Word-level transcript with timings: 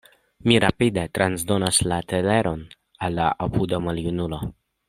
Mi 0.51 0.55
rapide 0.63 1.03
transdonas 1.17 1.79
la 1.93 2.01
teleron 2.13 2.65
al 3.07 3.19
la 3.21 3.29
apuda 3.49 3.85
maljunulo. 3.91 4.43